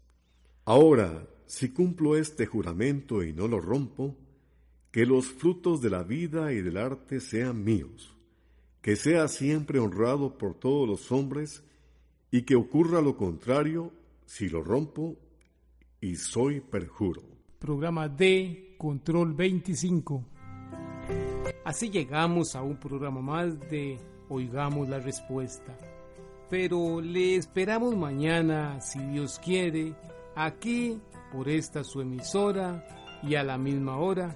Ahora, 0.66 1.28
si 1.46 1.70
cumplo 1.70 2.16
este 2.16 2.46
juramento 2.46 3.24
y 3.24 3.34
no 3.34 3.48
lo 3.48 3.60
rompo, 3.60 4.16
que 4.92 5.06
los 5.06 5.28
frutos 5.28 5.82
de 5.82 5.90
la 5.90 6.04
vida 6.04 6.52
y 6.52 6.62
del 6.62 6.78
arte 6.78 7.22
sean 7.22 7.64
míos, 7.64 8.14
que 8.82 8.96
sea 8.96 9.28
siempre 9.30 9.80
honrado 9.80 10.38
por 10.38 10.54
todos 10.54 10.88
los 10.88 11.12
hombres 11.12 11.64
y 12.30 12.44
que 12.44 12.56
ocurra 12.56 13.02
lo 13.02 13.16
contrario 13.16 13.92
si 14.26 14.50
lo 14.50 14.62
rompo 14.62 15.16
y 16.02 16.16
soy 16.16 16.60
perjuro. 16.60 17.22
Programa 17.60 18.10
D, 18.10 18.76
Control 18.78 19.34
25. 19.34 20.26
Así 21.64 21.90
llegamos 21.90 22.56
a 22.56 22.62
un 22.64 22.78
programa 22.78 23.22
más 23.22 23.60
de 23.70 23.98
Oigamos 24.30 24.90
la 24.90 25.00
Respuesta. 25.00 25.78
Pero 26.50 27.00
le 27.00 27.36
esperamos 27.36 27.96
mañana, 27.96 28.82
si 28.82 29.00
Dios 29.00 29.40
quiere, 29.40 29.96
aquí 30.36 31.00
por 31.32 31.48
esta 31.48 31.84
su 31.84 32.02
emisora 32.02 32.84
y 33.24 33.36
a 33.36 33.44
la 33.44 33.58
misma 33.58 33.98
hora. 33.98 34.36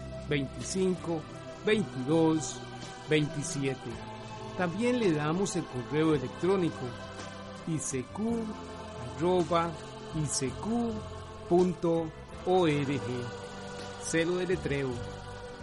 25 0.31 1.21
22 1.65 2.55
27. 3.09 3.77
También 4.57 4.99
le 4.99 5.11
damos 5.11 5.57
el 5.57 5.65
correo 5.65 6.15
electrónico 6.15 6.79
isq.org 7.67 8.01
celo 14.03 14.37
de 14.37 14.47
letreo 14.47 14.89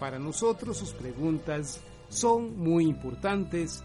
Para 0.00 0.18
nosotros 0.18 0.76
sus 0.76 0.90
preguntas 0.90 1.80
son 2.08 2.58
muy 2.58 2.84
importantes 2.84 3.84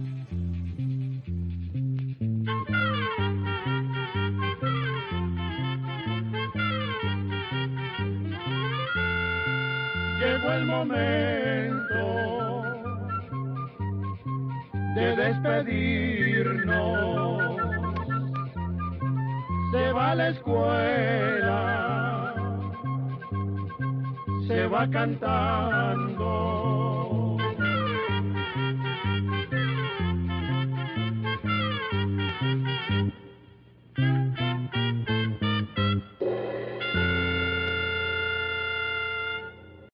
Va 24.81 24.87
cantando 24.87 26.10